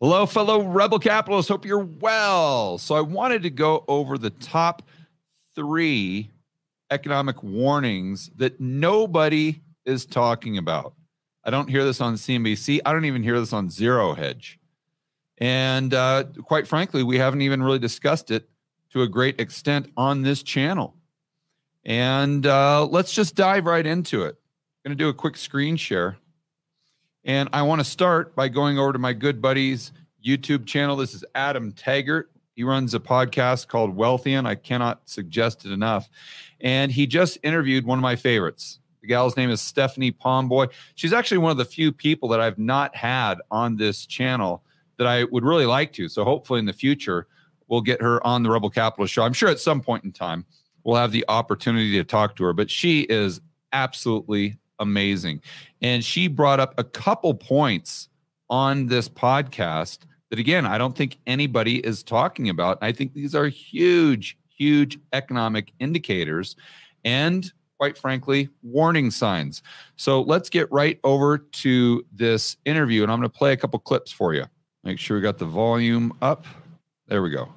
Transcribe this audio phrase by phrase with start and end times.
[0.00, 1.48] Hello, fellow rebel capitalists.
[1.48, 2.78] Hope you're well.
[2.78, 4.82] So, I wanted to go over the top
[5.56, 6.30] three
[6.92, 10.94] economic warnings that nobody is talking about.
[11.42, 12.78] I don't hear this on CNBC.
[12.86, 14.60] I don't even hear this on Zero Hedge.
[15.38, 18.48] And uh, quite frankly, we haven't even really discussed it
[18.90, 20.94] to a great extent on this channel.
[21.84, 24.36] And uh, let's just dive right into it.
[24.84, 26.18] I'm going to do a quick screen share.
[27.28, 29.92] And I want to start by going over to my good buddy's
[30.26, 30.96] YouTube channel.
[30.96, 32.30] This is Adam Taggart.
[32.54, 34.46] He runs a podcast called Wealthion.
[34.46, 36.08] I cannot suggest it enough.
[36.62, 38.80] And he just interviewed one of my favorites.
[39.02, 40.70] The gal's name is Stephanie Pomboy.
[40.94, 44.64] She's actually one of the few people that I've not had on this channel
[44.96, 46.08] that I would really like to.
[46.08, 47.26] So hopefully in the future,
[47.68, 49.22] we'll get her on the Rebel Capital show.
[49.22, 50.46] I'm sure at some point in time
[50.82, 53.42] we'll have the opportunity to talk to her, but she is
[53.74, 55.42] absolutely amazing.
[55.82, 58.08] And she brought up a couple points
[58.50, 60.00] on this podcast
[60.30, 62.78] that, again, I don't think anybody is talking about.
[62.80, 66.56] I think these are huge, huge economic indicators
[67.04, 69.62] and, quite frankly, warning signs.
[69.96, 73.02] So let's get right over to this interview.
[73.02, 74.44] And I'm going to play a couple clips for you.
[74.84, 76.46] Make sure we got the volume up.
[77.06, 77.52] There we go.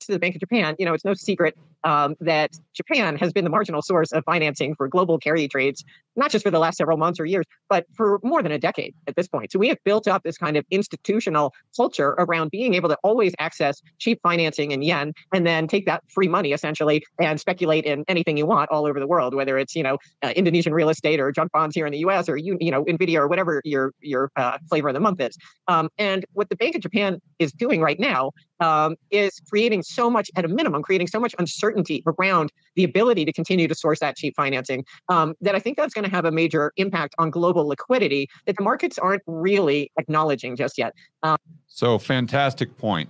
[0.00, 3.44] To the Bank of Japan, you know, it's no secret um, that Japan has been
[3.44, 5.84] the marginal source of financing for global carry trades,
[6.16, 8.94] not just for the last several months or years, but for more than a decade
[9.06, 9.52] at this point.
[9.52, 13.34] So we have built up this kind of institutional culture around being able to always
[13.38, 18.04] access cheap financing in yen and then take that free money essentially and speculate in
[18.08, 21.20] anything you want all over the world, whether it's, you know, uh, Indonesian real estate
[21.20, 23.92] or junk bonds here in the US or, you, you know, NVIDIA or whatever your,
[24.00, 25.36] your uh, flavor of the month is.
[25.68, 30.10] Um, and what the Bank of Japan is doing right now um, is creating so
[30.10, 34.00] much, at a minimum, creating so much uncertainty around the ability to continue to source
[34.00, 37.30] that cheap financing um, that I think that's going to have a major impact on
[37.30, 40.94] global liquidity that the markets aren't really acknowledging just yet.
[41.22, 43.08] Um, so, fantastic point.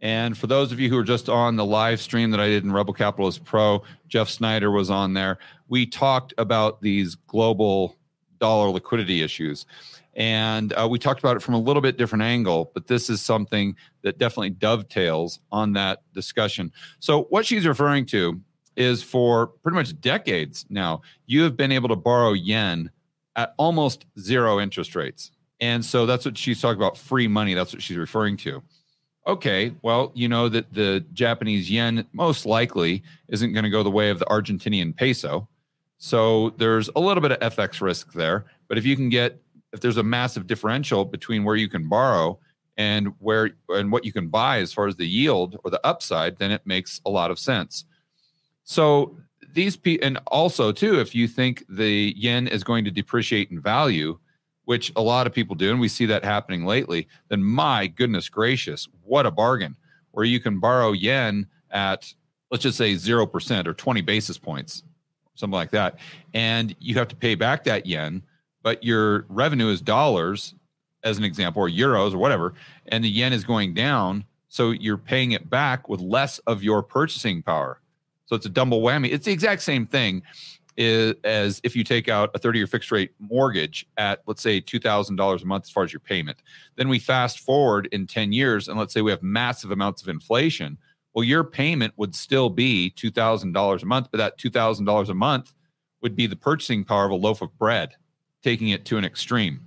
[0.00, 2.62] And for those of you who are just on the live stream that I did
[2.62, 5.38] in Rebel Capitalist Pro, Jeff Snyder was on there.
[5.68, 7.96] We talked about these global
[8.38, 9.64] dollar liquidity issues.
[10.16, 13.20] And uh, we talked about it from a little bit different angle, but this is
[13.20, 16.72] something that definitely dovetails on that discussion.
[17.00, 18.40] So, what she's referring to
[18.76, 22.90] is for pretty much decades now, you have been able to borrow yen
[23.36, 25.30] at almost zero interest rates.
[25.60, 27.54] And so that's what she's talking about free money.
[27.54, 28.62] That's what she's referring to.
[29.26, 33.90] Okay, well, you know that the Japanese yen most likely isn't going to go the
[33.90, 35.48] way of the Argentinian peso.
[35.96, 38.44] So there's a little bit of FX risk there.
[38.68, 39.40] But if you can get
[39.74, 42.38] if there's a massive differential between where you can borrow
[42.76, 46.38] and where and what you can buy as far as the yield or the upside,
[46.38, 47.84] then it makes a lot of sense.
[48.62, 49.16] So
[49.52, 53.60] these people, and also too, if you think the yen is going to depreciate in
[53.60, 54.18] value,
[54.64, 58.28] which a lot of people do, and we see that happening lately, then my goodness
[58.28, 59.76] gracious, what a bargain!
[60.12, 62.14] Where you can borrow yen at
[62.52, 64.84] let's just say zero percent or twenty basis points,
[65.34, 65.98] something like that,
[66.32, 68.22] and you have to pay back that yen
[68.64, 70.54] but your revenue is dollars,
[71.04, 72.54] as an example, or euros or whatever,
[72.88, 74.24] and the yen is going down.
[74.48, 77.80] So you're paying it back with less of your purchasing power.
[78.26, 79.12] So it's a double whammy.
[79.12, 80.22] It's the exact same thing
[80.78, 85.42] as if you take out a 30 year fixed rate mortgage at, let's say, $2,000
[85.42, 86.38] a month as far as your payment.
[86.76, 90.08] Then we fast forward in 10 years, and let's say we have massive amounts of
[90.08, 90.78] inflation.
[91.12, 95.52] Well, your payment would still be $2,000 a month, but that $2,000 a month
[96.00, 97.94] would be the purchasing power of a loaf of bread
[98.44, 99.66] taking it to an extreme.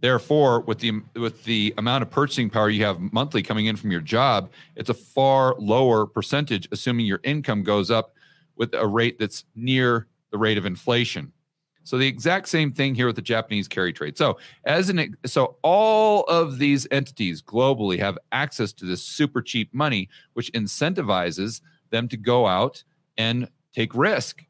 [0.00, 3.90] Therefore, with the with the amount of purchasing power you have monthly coming in from
[3.90, 8.14] your job, it's a far lower percentage, assuming your income goes up
[8.56, 11.32] with a rate that's near the rate of inflation.
[11.84, 14.16] So the exact same thing here with the Japanese carry trade.
[14.16, 19.72] So as an so all of these entities globally have access to this super cheap
[19.74, 21.60] money, which incentivizes
[21.90, 22.84] them to go out
[23.16, 24.44] and take risk.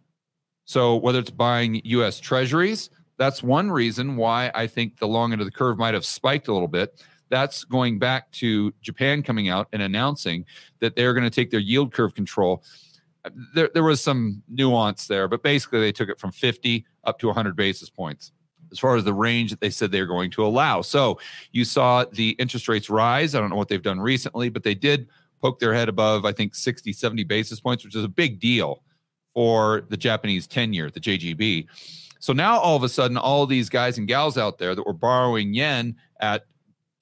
[0.64, 2.20] So whether it's buying U.S.
[2.20, 6.04] Treasuries, that's one reason why I think the long end of the curve might have
[6.04, 7.02] spiked a little bit.
[7.30, 10.44] That's going back to Japan coming out and announcing
[10.80, 12.62] that they're going to take their yield curve control.
[13.54, 17.26] There, there was some nuance there, but basically they took it from 50 up to
[17.26, 18.32] 100 basis points
[18.74, 20.82] as far as the range that they said they're going to allow.
[20.82, 21.18] So
[21.52, 23.34] you saw the interest rates rise.
[23.34, 25.08] I don't know what they've done recently, but they did
[25.40, 28.82] poke their head above, I think, 60, 70 basis points, which is a big deal
[29.32, 31.66] for the Japanese 10 year, the JGB.
[32.24, 34.94] So now all of a sudden, all these guys and gals out there that were
[34.94, 36.46] borrowing yen at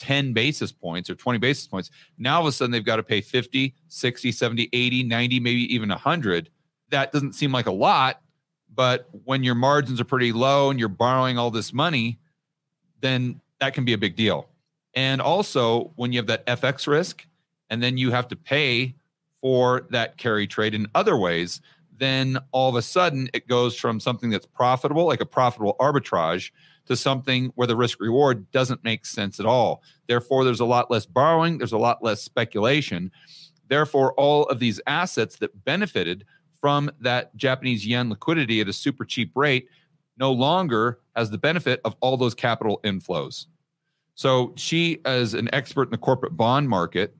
[0.00, 3.04] 10 basis points or 20 basis points, now all of a sudden they've got to
[3.04, 6.50] pay 50, 60, 70, 80, 90, maybe even 100.
[6.90, 8.20] That doesn't seem like a lot,
[8.74, 12.18] but when your margins are pretty low and you're borrowing all this money,
[13.00, 14.48] then that can be a big deal.
[14.94, 17.24] And also, when you have that FX risk,
[17.70, 18.96] and then you have to pay
[19.40, 21.60] for that carry trade in other ways,
[22.02, 26.50] then all of a sudden it goes from something that's profitable, like a profitable arbitrage,
[26.86, 29.82] to something where the risk reward doesn't make sense at all.
[30.08, 33.10] Therefore, there's a lot less borrowing, there's a lot less speculation.
[33.68, 36.24] Therefore, all of these assets that benefited
[36.60, 39.68] from that Japanese yen liquidity at a super cheap rate
[40.18, 43.46] no longer has the benefit of all those capital inflows.
[44.14, 47.16] So she, as an expert in the corporate bond market,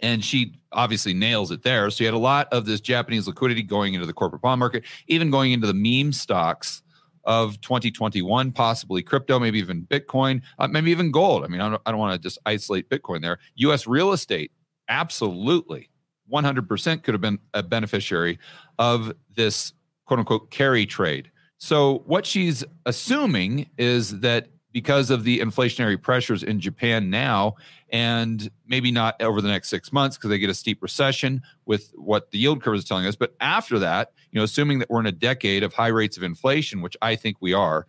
[0.00, 1.90] and she obviously nails it there.
[1.90, 4.84] So you had a lot of this Japanese liquidity going into the corporate bond market,
[5.06, 6.82] even going into the meme stocks
[7.24, 11.44] of 2021, possibly crypto, maybe even Bitcoin, uh, maybe even gold.
[11.44, 13.38] I mean, I don't, I don't want to just isolate Bitcoin there.
[13.56, 14.52] US real estate,
[14.88, 15.88] absolutely
[16.30, 18.38] 100% could have been a beneficiary
[18.78, 19.72] of this
[20.06, 21.30] quote unquote carry trade.
[21.58, 27.54] So, what she's assuming is that because of the inflationary pressures in Japan now,
[27.90, 31.92] and maybe not over the next six months because they get a steep recession with
[31.94, 33.14] what the yield curve is telling us.
[33.14, 36.24] But after that, you know, assuming that we're in a decade of high rates of
[36.24, 37.86] inflation, which I think we are,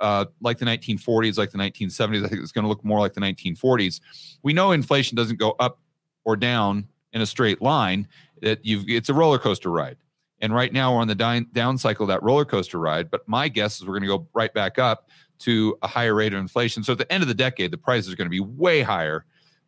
[0.00, 3.12] uh, like the 1940s, like the 1970s, I think it's going to look more like
[3.12, 4.00] the 1940s.
[4.42, 5.78] We know inflation doesn't go up
[6.24, 8.08] or down in a straight line.
[8.40, 9.98] That you've it's a roller coaster ride.
[10.40, 13.10] And right now we're on the down, cycle of that roller coaster ride.
[13.10, 15.08] But my guess is we're going to go right back up
[15.40, 16.82] to a higher rate of inflation.
[16.82, 19.24] So at the end of the decade, the prices are going to be way higher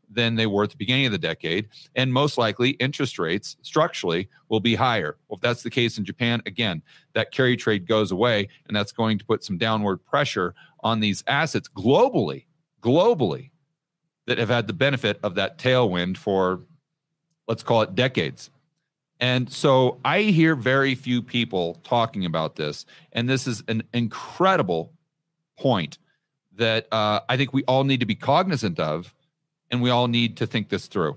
[0.09, 1.69] than they were at the beginning of the decade.
[1.95, 5.17] And most likely, interest rates structurally will be higher.
[5.29, 6.83] Well, if that's the case in Japan, again,
[7.15, 11.25] that carry trade goes away, and that's going to put some downward pressure on these
[11.27, 12.45] assets globally,
[12.81, 13.51] globally,
[14.27, 16.63] that have had the benefit of that tailwind for,
[17.49, 18.51] let's call it decades.
[19.21, 22.85] And so I hear very few people talking about this.
[23.13, 24.93] And this is an incredible
[25.59, 25.99] point
[26.57, 29.15] that uh, I think we all need to be cognizant of,
[29.71, 31.17] and we all need to think this through.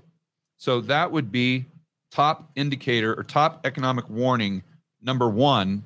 [0.56, 1.66] So that would be
[2.10, 4.62] top indicator or top economic warning
[5.02, 5.84] number one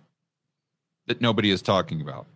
[1.06, 2.26] that nobody is talking about.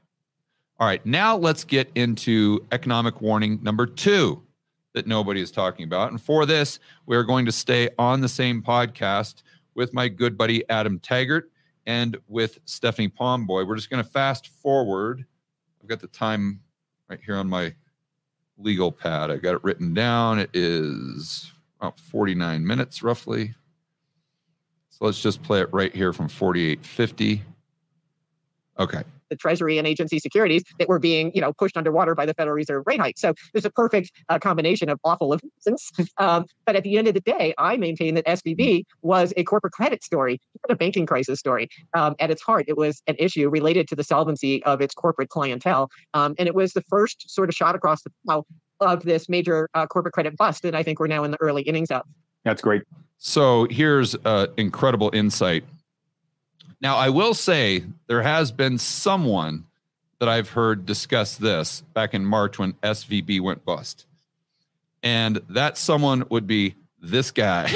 [0.79, 4.43] All right, now let's get into economic warning number two
[4.95, 6.11] that nobody is talking about.
[6.11, 9.43] And for this, we are going to stay on the same podcast
[9.79, 11.53] with my good buddy Adam Taggart
[11.87, 13.65] and with Stephanie Pomboy.
[13.65, 15.25] We're just going to fast forward
[15.81, 16.61] I've got the time
[17.09, 17.73] right here on my
[18.59, 19.31] legal pad.
[19.31, 20.41] I got it written down.
[20.41, 23.55] It is about 49 minutes roughly.
[24.91, 27.41] So let's just play it right here from 4850.
[28.81, 32.35] Okay the Treasury and agency securities that were being, you know, pushed underwater by the
[32.35, 33.19] Federal Reserve rate hike.
[33.19, 35.91] So there's a perfect uh, combination of awful reasons.
[36.19, 39.73] Um, but at the end of the day, I maintain that SVB was a corporate
[39.73, 41.69] credit story, not a banking crisis story.
[41.95, 45.29] Um, at its heart, it was an issue related to the solvency of its corporate
[45.29, 48.45] clientele, um, and it was the first sort of shot across the bow
[48.81, 51.63] of this major uh, corporate credit bust that I think we're now in the early
[51.63, 52.03] innings of.
[52.45, 52.83] That's great.
[53.19, 55.65] So here's uh, incredible insight
[56.81, 59.65] now, I will say there has been someone
[60.21, 64.07] that I've heard discuss this back in March when SVB went bust.
[65.03, 67.71] And that someone would be this guy.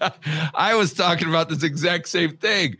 [0.54, 2.76] I was talking about this exact same thing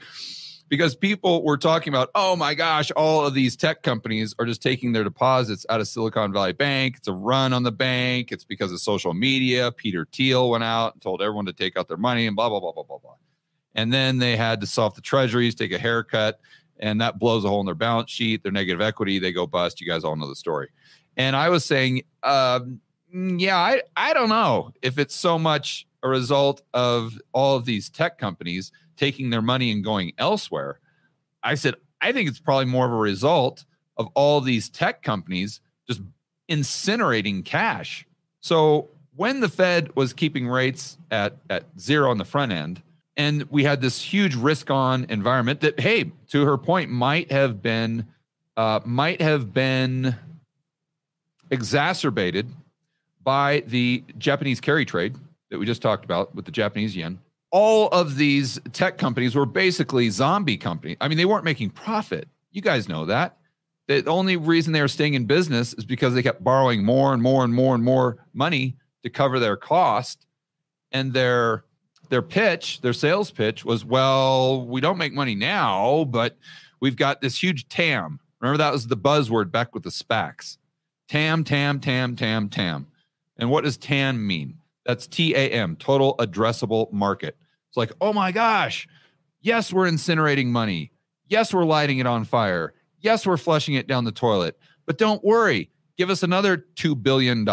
[0.68, 4.62] because people were talking about, oh my gosh, all of these tech companies are just
[4.62, 6.96] taking their deposits out of Silicon Valley Bank.
[6.96, 8.32] It's a run on the bank.
[8.32, 9.70] It's because of social media.
[9.72, 12.60] Peter Thiel went out and told everyone to take out their money and blah, blah,
[12.60, 13.14] blah, blah, blah, blah
[13.74, 16.40] and then they had to off the treasuries, take a haircut,
[16.78, 19.80] and that blows a hole in their balance sheet, their negative equity, they go bust.
[19.80, 20.68] You guys all know the story.
[21.16, 22.80] And I was saying, um,
[23.12, 27.88] yeah, I, I don't know if it's so much a result of all of these
[27.88, 30.80] tech companies taking their money and going elsewhere.
[31.42, 33.64] I said, I think it's probably more of a result
[33.96, 36.02] of all these tech companies just
[36.50, 38.06] incinerating cash.
[38.40, 42.82] So when the Fed was keeping rates at, at zero on the front end,
[43.16, 47.62] and we had this huge risk on environment that hey to her point might have
[47.62, 48.06] been
[48.56, 50.14] uh, might have been
[51.50, 52.48] exacerbated
[53.22, 55.16] by the japanese carry trade
[55.50, 57.18] that we just talked about with the japanese yen.
[57.50, 62.28] All of these tech companies were basically zombie companies i mean they weren't making profit.
[62.50, 63.36] You guys know that.
[63.86, 67.22] The only reason they were staying in business is because they kept borrowing more and
[67.22, 70.26] more and more and more money to cover their cost
[70.90, 71.64] and their
[72.08, 76.36] their pitch, their sales pitch was, well, we don't make money now, but
[76.80, 78.20] we've got this huge TAM.
[78.40, 80.58] Remember that was the buzzword back with the SPACs.
[81.08, 82.86] TAM, TAM, TAM, TAM, TAM.
[83.36, 84.58] And what does TAM mean?
[84.86, 87.36] That's TAM, total addressable market.
[87.68, 88.86] It's like, oh my gosh,
[89.40, 90.92] yes, we're incinerating money.
[91.28, 92.74] Yes, we're lighting it on fire.
[93.00, 94.58] Yes, we're flushing it down the toilet.
[94.86, 97.44] But don't worry, give us another $2 billion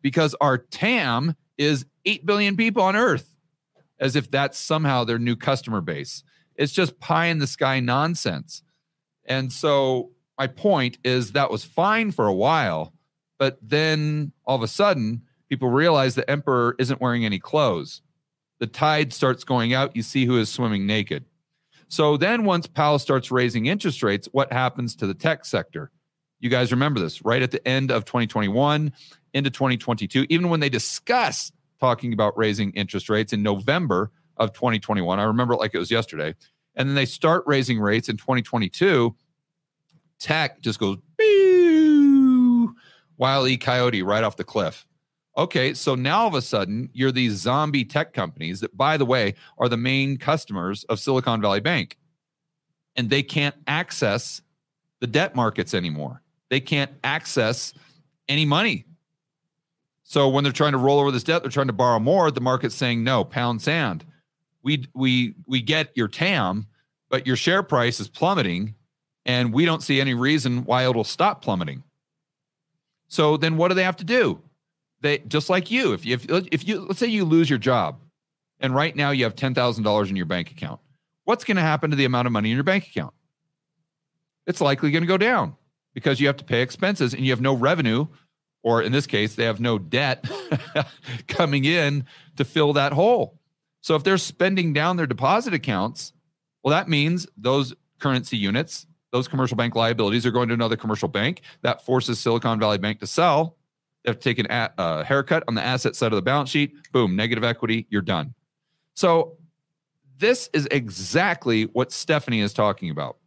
[0.00, 3.31] because our TAM is 8 billion people on earth,
[4.02, 6.24] as if that's somehow their new customer base.
[6.56, 8.62] It's just pie in the sky nonsense.
[9.24, 12.92] And so my point is that was fine for a while,
[13.38, 18.02] but then all of a sudden, people realize the emperor isn't wearing any clothes.
[18.58, 19.94] The tide starts going out.
[19.94, 21.24] You see who is swimming naked.
[21.88, 25.90] So then, once Powell starts raising interest rates, what happens to the tech sector?
[26.40, 28.92] You guys remember this right at the end of 2021
[29.32, 35.18] into 2022, even when they discuss talking about raising interest rates in November of 2021.
[35.18, 36.32] I remember it like it was yesterday.
[36.76, 39.12] And then they start raising rates in 2022.
[40.20, 40.98] Tech just goes,
[43.16, 43.56] Wile E.
[43.56, 44.86] Coyote right off the cliff.
[45.36, 49.04] Okay, so now all of a sudden, you're these zombie tech companies that, by the
[49.04, 51.98] way, are the main customers of Silicon Valley Bank.
[52.94, 54.40] And they can't access
[55.00, 56.22] the debt markets anymore.
[56.48, 57.74] They can't access
[58.28, 58.84] any money.
[60.12, 62.30] So when they're trying to roll over this debt, they're trying to borrow more.
[62.30, 64.04] The market's saying, no, pound sand.
[64.62, 66.66] We, we, we get your TAM,
[67.08, 68.74] but your share price is plummeting.
[69.24, 71.82] And we don't see any reason why it'll stop plummeting.
[73.08, 74.42] So then what do they have to do?
[75.02, 77.98] they just like you if you if, if you let's say you lose your job
[78.60, 80.80] and right now you have $10,000 in your bank account
[81.24, 83.12] what's going to happen to the amount of money in your bank account
[84.46, 85.56] it's likely going to go down
[85.92, 88.06] because you have to pay expenses and you have no revenue
[88.62, 90.28] or in this case they have no debt
[91.28, 92.04] coming in
[92.36, 93.38] to fill that hole
[93.80, 96.12] so if they're spending down their deposit accounts
[96.62, 101.08] well that means those currency units those commercial bank liabilities are going to another commercial
[101.08, 103.56] bank that forces silicon valley bank to sell
[104.04, 106.74] they have to take a uh, haircut on the asset side of the balance sheet.
[106.92, 107.86] Boom, negative equity.
[107.88, 108.34] You're done.
[108.94, 109.36] So
[110.18, 113.18] this is exactly what Stephanie is talking about.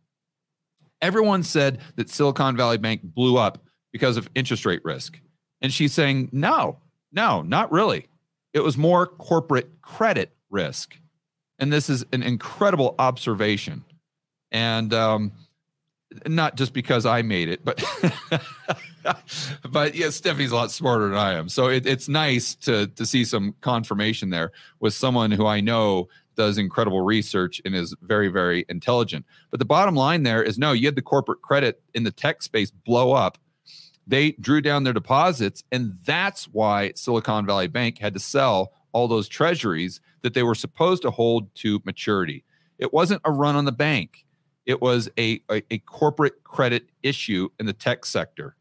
[1.01, 5.19] Everyone said that Silicon Valley Bank blew up because of interest rate risk.
[5.65, 6.77] And she's saying, no,
[7.11, 8.05] no, not really.
[8.53, 10.95] It was more corporate credit risk.
[11.57, 13.83] And this is an incredible observation.
[14.51, 15.31] And um,
[16.27, 17.83] not just because I made it, but
[19.67, 21.49] but yeah, Stephanie's a lot smarter than I am.
[21.49, 26.09] So it, it's nice to to see some confirmation there with someone who I know
[26.37, 29.25] does incredible research and is very very intelligent.
[29.49, 32.43] But the bottom line there is no, you had the corporate credit in the tech
[32.43, 33.39] space blow up.
[34.07, 39.07] They drew down their deposits, and that's why Silicon Valley Bank had to sell all
[39.07, 42.43] those treasuries that they were supposed to hold to maturity.
[42.77, 44.25] It wasn't a run on the bank
[44.65, 48.55] it was a, a, a corporate credit issue in the tech sector.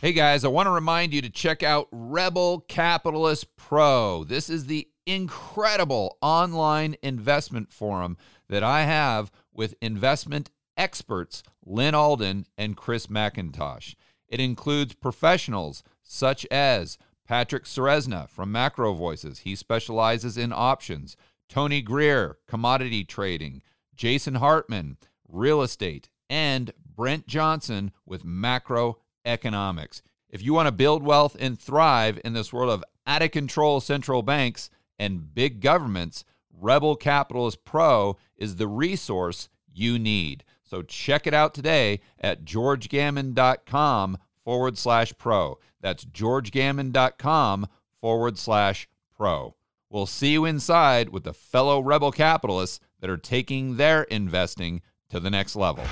[0.00, 4.24] Hey guys, I want to remind you to check out Rebel Capitalist Pro.
[4.24, 8.16] This is the incredible online investment forum
[8.52, 13.94] that I have with investment experts Lyn Alden and Chris MacIntosh.
[14.28, 19.38] It includes professionals such as Patrick Ceresna from Macro Voices.
[19.38, 21.16] He specializes in options.
[21.48, 23.62] Tony Greer, commodity trading.
[23.96, 26.10] Jason Hartman, real estate.
[26.28, 30.02] And Brent Johnson with macroeconomics.
[30.28, 33.80] If you want to build wealth and thrive in this world of out of control
[33.80, 34.68] central banks
[34.98, 40.44] and big governments, Rebel Capitalist Pro is the resource you need.
[40.62, 45.58] So check it out today at georgegammon.com forward slash pro.
[45.80, 47.66] That's georgegammon.com
[48.00, 49.54] forward slash pro.
[49.90, 54.80] We'll see you inside with the fellow rebel capitalists that are taking their investing
[55.10, 55.84] to the next level.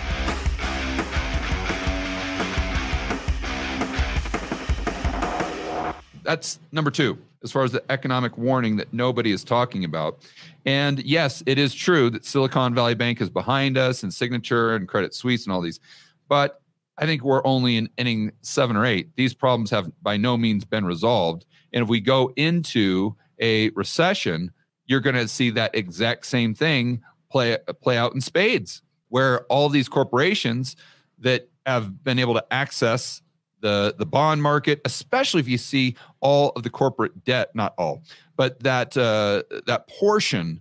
[6.22, 10.20] That's number two, as far as the economic warning that nobody is talking about.
[10.66, 14.86] And yes, it is true that Silicon Valley Bank is behind us and Signature and
[14.86, 15.80] Credit Suisse and all these.
[16.28, 16.60] But
[16.98, 19.08] I think we're only in inning seven or eight.
[19.16, 21.46] These problems have by no means been resolved.
[21.72, 24.52] And if we go into a recession,
[24.86, 29.68] you're going to see that exact same thing play play out in spades, where all
[29.68, 30.76] these corporations
[31.20, 33.22] that have been able to access
[33.60, 38.02] the the bond market, especially if you see all of the corporate debt, not all,
[38.36, 40.60] but that uh, that portion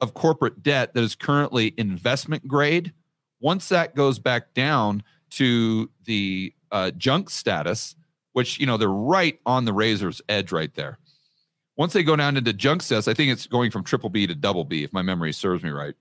[0.00, 2.92] of corporate debt that is currently investment grade,
[3.40, 7.96] once that goes back down to the uh, junk status,
[8.32, 10.98] which you know they're right on the razor's edge right there.
[11.76, 14.34] Once they go down into junk status, I think it's going from triple B to
[14.34, 15.94] double B, if my memory serves me right.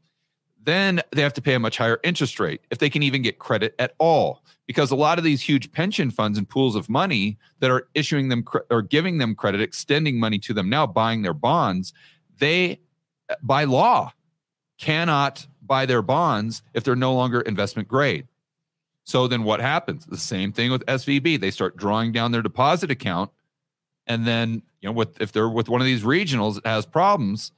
[0.68, 3.40] Then they have to pay a much higher interest rate if they can even get
[3.40, 7.38] credit at all, because a lot of these huge pension funds and pools of money
[7.62, 11.34] that are issuing them or giving them credit, extending money to them now, buying their
[11.34, 11.94] bonds,
[12.40, 12.82] they
[13.30, 14.12] uh, by law
[14.78, 18.28] cannot buy their bonds if they're no longer investment grade.
[19.06, 20.06] So then what happens?
[20.06, 21.40] The same thing with SVB.
[21.40, 23.32] They start drawing down their deposit account.
[24.06, 27.54] And then, you know, with if they're with one of these regionals that has problems,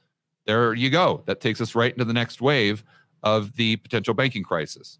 [0.46, 1.24] there you go.
[1.26, 2.84] That takes us right into the next wave
[3.22, 4.98] of the potential banking crisis.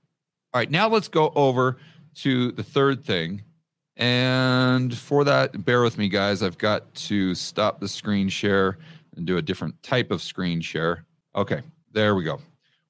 [0.52, 1.78] All right, now let's go over
[2.16, 3.42] to the third thing.
[3.96, 6.42] And for that, bear with me, guys.
[6.42, 8.78] I've got to stop the screen share
[9.16, 11.04] and do a different type of screen share.
[11.36, 11.60] Okay,
[11.92, 12.40] there we go.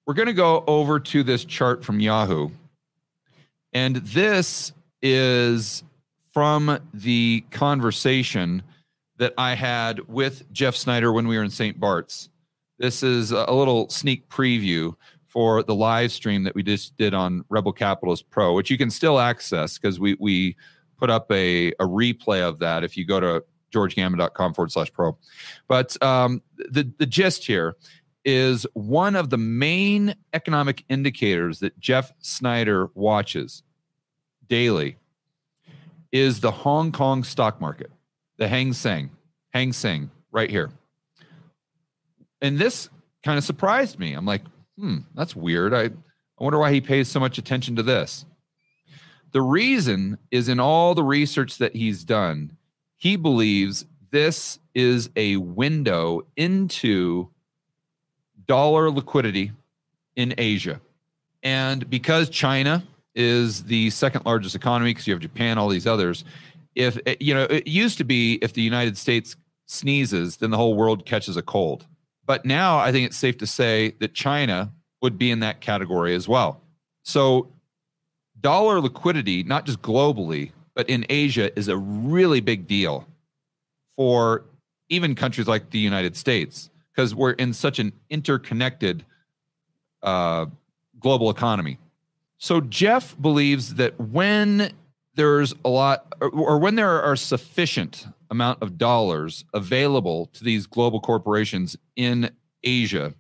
[0.07, 2.51] We're going to go over to this chart from Yahoo.
[3.73, 4.73] And this
[5.03, 5.83] is
[6.33, 8.63] from the conversation
[9.19, 11.79] that I had with Jeff Snyder when we were in St.
[11.79, 12.29] Bart's.
[12.79, 14.95] This is a little sneak preview
[15.31, 18.91] for the live stream that we just did on Rebel Capitalist Pro, which you can
[18.91, 20.57] still access because we we
[20.99, 25.17] put up a, a replay of that if you go to georgegammon.com forward slash pro.
[25.69, 27.77] But um, the, the gist here
[28.25, 33.63] is one of the main economic indicators that Jeff Snyder watches
[34.49, 34.97] daily
[36.13, 37.91] is the Hong Kong stock market,
[38.37, 39.11] the Hang Seng,
[39.51, 40.71] Hang Seng, right here.
[42.43, 42.91] And this
[43.23, 44.13] kind of surprised me.
[44.13, 44.43] I'm like,
[44.81, 45.75] hmm, that's weird.
[45.75, 45.91] I, I
[46.39, 48.25] wonder why he pays so much attention to this.
[49.33, 52.57] The reason is in all the research that he's done,
[52.97, 57.29] he believes this is a window into
[58.47, 59.53] dollar liquidity
[60.17, 60.81] in Asia.
[61.43, 62.83] And because China
[63.15, 66.25] is the second largest economy, because you have Japan, all these others,
[66.75, 70.75] if you know, it used to be if the United States sneezes, then the whole
[70.75, 71.87] world catches a cold.
[72.31, 74.73] But now I think it's safe to say that China
[75.03, 76.61] would be in that category as well.
[77.03, 77.49] So,
[78.41, 83.05] dollar liquidity, not just globally, but in Asia, is a really big deal
[83.97, 84.45] for
[84.89, 89.05] even countries like the United States because we're in such an interconnected
[90.05, 90.47] uh,
[91.01, 91.79] global economy.
[92.39, 94.71] So, Jeff believes that when
[95.21, 100.67] there's a lot, or, or when there are sufficient amount of dollars available to these
[100.67, 102.31] global corporations in
[102.65, 103.13] Asia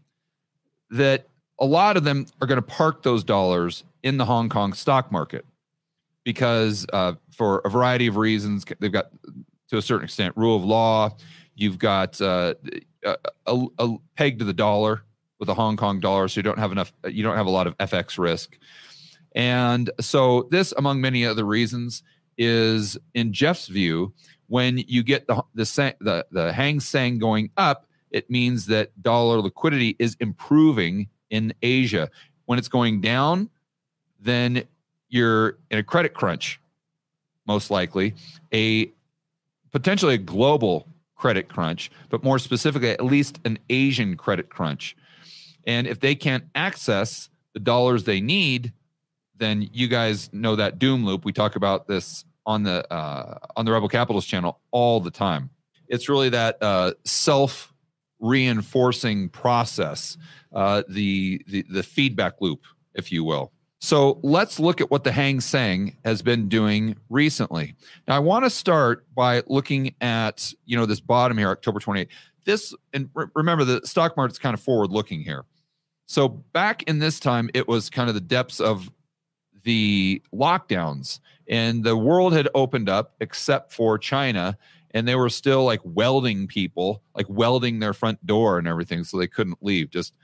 [0.88, 4.72] that a lot of them are going to park those dollars in the Hong Kong
[4.72, 5.44] stock market.
[6.24, 9.10] Because uh, for a variety of reasons they've got
[9.68, 11.14] to a certain extent rule of law.
[11.54, 12.54] You've got uh,
[13.04, 15.02] a, a, peg to the dollar
[15.38, 17.66] with the Hong Kong dollar so you don't have enough you don't have a lot
[17.66, 18.56] of FX risk
[19.34, 22.02] and so this among many other reasons
[22.36, 24.12] is in Jeff's view
[24.50, 29.40] when you get the the the, the Hang Seng going up, it means that dollar
[29.40, 32.10] liquidity is improving in Asia.
[32.46, 33.48] When it's going down,
[34.18, 34.64] then
[35.08, 36.60] you're in a credit crunch,
[37.46, 38.14] most likely
[38.52, 38.90] a
[39.70, 44.96] potentially a global credit crunch, but more specifically, at least an Asian credit crunch.
[45.64, 48.72] And if they can't access the dollars they need,
[49.40, 51.24] then you guys know that doom loop.
[51.24, 55.50] We talk about this on the uh, on the Rebel Capitalist channel all the time.
[55.88, 57.72] It's really that uh, self
[58.20, 60.16] reinforcing process,
[60.54, 63.52] uh, the, the the feedback loop, if you will.
[63.82, 67.74] So let's look at what the Hang Seng has been doing recently.
[68.06, 72.08] Now, I want to start by looking at you know this bottom here, October 28th.
[72.44, 75.44] This and re- remember the stock market's kind of forward looking here.
[76.06, 78.90] So back in this time, it was kind of the depths of
[79.62, 81.20] the lockdowns.
[81.48, 84.56] And the world had opened up except for China
[84.92, 89.18] and they were still like welding people like welding their front door and everything so
[89.18, 89.90] they couldn't leave.
[89.90, 90.14] Just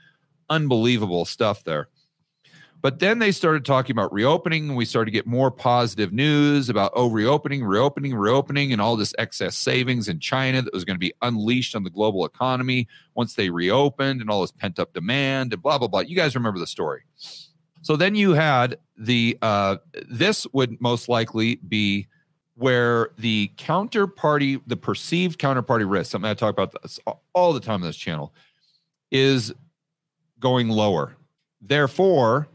[0.49, 1.89] unbelievable stuff there.
[2.79, 4.69] But then they started talking about reopening.
[4.69, 8.95] And we started to get more positive news about oh reopening reopening reopening and all
[8.95, 12.87] this excess savings in china that was going to be unleashed on the global economy
[13.15, 16.01] once they reopened and all this pent up demand and blah blah blah.
[16.01, 17.03] You guys remember the story
[17.81, 19.77] so then you had the uh,
[20.09, 22.07] this would most likely be
[22.55, 26.75] where the counterparty, the perceived counterparty risk, something I talk about
[27.33, 28.33] all the time on this channel,
[29.11, 29.53] is
[30.39, 31.15] going lower.
[31.61, 32.47] Therefore,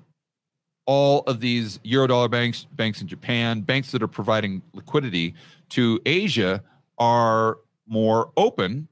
[0.87, 5.35] all of these eurodollar banks, banks in Japan, banks that are providing liquidity
[5.71, 6.63] to Asia
[6.99, 8.89] are more open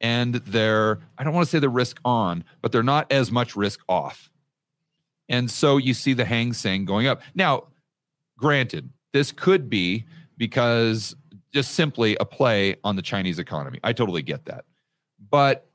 [0.00, 3.56] and they're, I don't want to say the risk on, but they're not as much
[3.56, 4.30] risk off.
[5.28, 7.22] And so you see the Hang Seng going up.
[7.34, 7.64] Now,
[8.38, 10.04] granted, this could be
[10.36, 11.14] because
[11.52, 13.78] just simply a play on the Chinese economy.
[13.82, 14.64] I totally get that.
[15.30, 15.66] But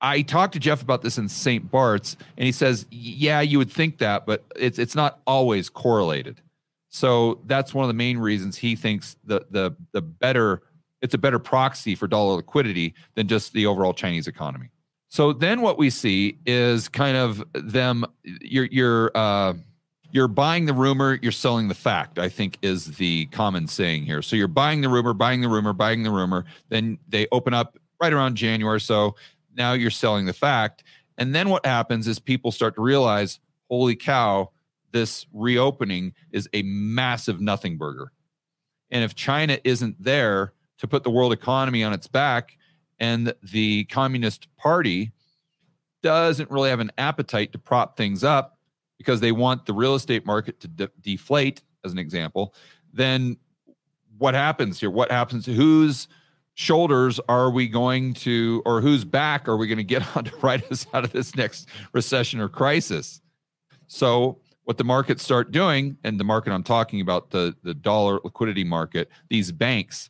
[0.00, 1.70] I talked to Jeff about this in St.
[1.70, 6.42] Bart's, and he says, "Yeah, you would think that, but it's it's not always correlated."
[6.90, 10.62] So that's one of the main reasons he thinks the the the better
[11.00, 14.70] it's a better proxy for dollar liquidity than just the overall Chinese economy.
[15.12, 19.52] So then what we see is kind of them you're you're uh
[20.10, 24.22] you're buying the rumor, you're selling the fact, I think is the common saying here.
[24.22, 27.76] So you're buying the rumor, buying the rumor, buying the rumor, then they open up
[28.00, 29.14] right around January so
[29.54, 30.82] now you're selling the fact.
[31.18, 34.50] And then what happens is people start to realize, holy cow,
[34.92, 38.12] this reopening is a massive nothing burger.
[38.90, 42.56] And if China isn't there to put the world economy on its back,
[43.02, 45.10] and the Communist Party
[46.04, 48.60] doesn't really have an appetite to prop things up
[48.96, 52.54] because they want the real estate market to de- deflate, as an example,
[52.94, 53.36] then
[54.18, 54.90] what happens here?
[54.90, 55.44] What happens?
[55.46, 56.06] Whose
[56.54, 60.36] shoulders are we going to, or whose back are we going to get on to
[60.36, 63.20] ride us out of this next recession or crisis?
[63.88, 68.20] So, what the markets start doing, and the market I'm talking about, the, the dollar
[68.22, 70.08] liquidity market, these banks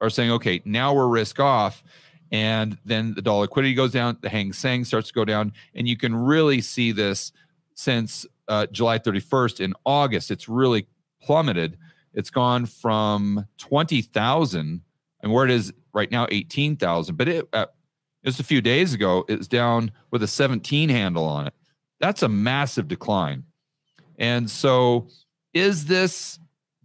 [0.00, 1.82] are saying, okay, now we're risk off
[2.30, 5.88] and then the dollar liquidity goes down, the Hang Seng starts to go down, and
[5.88, 7.32] you can really see this
[7.74, 9.60] since uh, July 31st.
[9.60, 10.86] In August, it's really
[11.22, 11.78] plummeted.
[12.14, 14.82] It's gone from 20,000,
[15.22, 17.16] and where it is right now, 18,000.
[17.16, 17.66] But it uh,
[18.24, 21.54] just a few days ago, it's down with a 17 handle on it.
[22.00, 23.44] That's a massive decline.
[24.18, 25.08] And so,
[25.54, 26.38] is this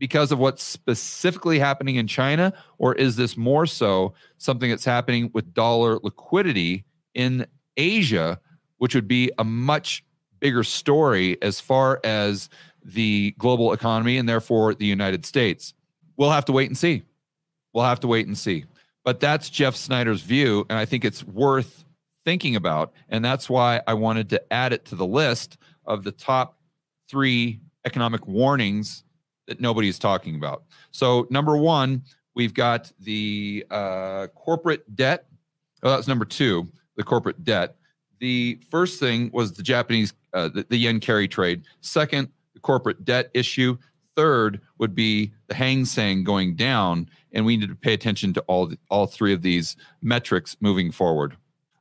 [0.03, 5.31] because of what's specifically happening in China, or is this more so something that's happening
[5.33, 8.37] with dollar liquidity in Asia,
[8.79, 10.03] which would be a much
[10.41, 12.49] bigger story as far as
[12.83, 15.73] the global economy and therefore the United States?
[16.17, 17.03] We'll have to wait and see.
[17.71, 18.65] We'll have to wait and see.
[19.05, 21.85] But that's Jeff Snyder's view, and I think it's worth
[22.25, 22.91] thinking about.
[23.07, 26.57] And that's why I wanted to add it to the list of the top
[27.07, 29.05] three economic warnings
[29.47, 30.63] that nobody's talking about.
[30.91, 32.03] So, number one,
[32.35, 35.25] we've got the uh, corporate debt.
[35.83, 37.75] Oh, that's number two, the corporate debt.
[38.19, 41.63] The first thing was the Japanese, uh, the, the yen carry trade.
[41.81, 43.77] Second, the corporate debt issue.
[44.15, 48.41] Third would be the Hang Seng going down, and we need to pay attention to
[48.41, 51.35] all the, all three of these metrics moving forward.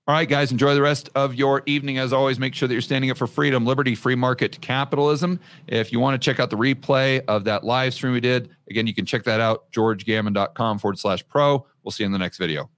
[0.08, 1.98] All right, guys, enjoy the rest of your evening.
[1.98, 5.38] As always, make sure that you're standing up for freedom, liberty, free market capitalism.
[5.68, 8.88] If you want to check out the replay of that live stream we did, again,
[8.88, 11.64] you can check that out, georgegammon.com forward slash pro.
[11.84, 12.68] We'll see you in the next video.